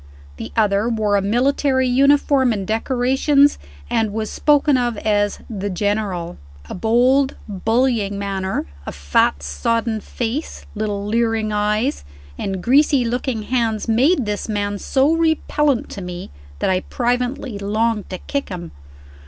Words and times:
The 0.37 0.51
other 0.57 0.89
wore 0.89 1.15
a 1.15 1.21
military 1.21 1.87
uniform 1.87 2.51
and 2.51 2.65
decorations, 2.65 3.59
and 3.87 4.11
was 4.11 4.31
spoken 4.31 4.75
of 4.75 4.97
as 4.97 5.37
"the 5.47 5.69
General." 5.69 6.37
A 6.67 6.73
bold 6.73 7.35
bullying 7.47 8.17
manner, 8.17 8.65
a 8.87 8.91
fat 8.93 9.43
sodden 9.43 9.99
face, 10.01 10.65
little 10.73 11.05
leering 11.05 11.51
eyes, 11.51 12.03
and 12.35 12.63
greasy 12.63 13.05
looking 13.05 13.43
hands, 13.43 13.87
made 13.87 14.25
this 14.25 14.49
man 14.49 14.79
so 14.79 15.13
repellent 15.13 15.89
to 15.89 16.01
me 16.01 16.31
that 16.57 16.69
I 16.71 16.79
privately 16.79 17.59
longed 17.59 18.09
to 18.09 18.17
kick 18.17 18.49
him. 18.49 18.71